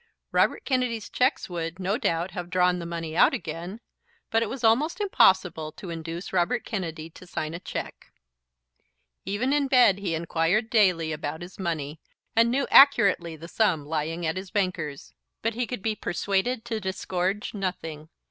[0.31, 3.79] Robert Kennedy's cheques would, no doubt, have drawn the money out again;
[4.31, 8.11] but it was almost impossible to induce Robert Kennedy to sign a cheque.
[9.25, 11.99] Even in bed he inquired daily about his money,
[12.35, 16.79] and knew accurately the sum lying at his banker's; but he could be persuaded to
[16.81, 18.09] disgorge nothing.